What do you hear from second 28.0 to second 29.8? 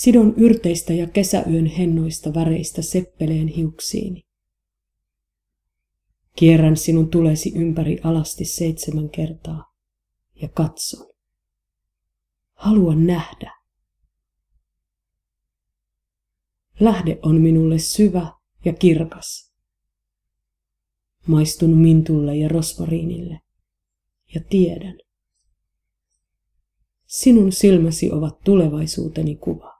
ovat tulevaisuuteni kuva.